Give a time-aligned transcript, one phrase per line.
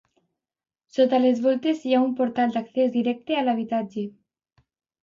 [0.95, 4.09] Sota les voltes hi ha un portal d'accés directe a l'habitatge.